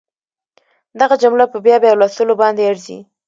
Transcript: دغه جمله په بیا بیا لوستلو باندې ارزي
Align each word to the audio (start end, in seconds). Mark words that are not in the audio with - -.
دغه 0.99 1.15
جمله 1.23 1.45
په 1.51 1.57
بیا 1.65 1.77
بیا 1.83 1.93
لوستلو 1.99 2.35
باندې 2.41 2.61
ارزي 2.69 2.97